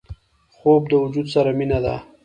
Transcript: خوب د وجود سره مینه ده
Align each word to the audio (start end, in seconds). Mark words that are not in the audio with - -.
خوب 0.55 0.81
د 0.91 0.93
وجود 1.03 1.27
سره 1.35 1.49
مینه 1.57 1.79
ده 1.85 1.95